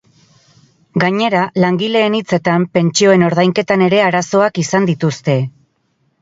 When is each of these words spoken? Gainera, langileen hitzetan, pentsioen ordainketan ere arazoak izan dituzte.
Gainera, 1.01 1.41
langileen 1.63 2.15
hitzetan, 2.19 2.65
pentsioen 2.79 3.27
ordainketan 3.27 3.85
ere 3.89 4.01
arazoak 4.07 4.59
izan 4.65 4.91
dituzte. 4.93 5.39